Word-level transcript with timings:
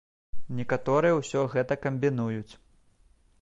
Некаторыя 0.59 1.19
ўсё 1.19 1.43
гэта 1.57 1.77
камбінуюць. 1.83 2.53